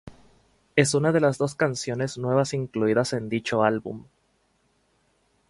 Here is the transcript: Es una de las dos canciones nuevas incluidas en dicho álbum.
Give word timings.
Es 0.75 0.95
una 0.95 1.11
de 1.11 1.19
las 1.19 1.37
dos 1.37 1.53
canciones 1.53 2.17
nuevas 2.17 2.55
incluidas 2.55 3.13
en 3.13 3.29
dicho 3.29 3.61
álbum. 3.61 4.05